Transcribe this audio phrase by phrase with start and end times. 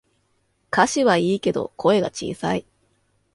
[0.73, 2.65] 歌詞はいいけど声が小さい